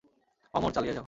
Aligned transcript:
অমর, 0.53 0.71
চালিয়ে 0.71 0.93
যাও! 0.93 0.99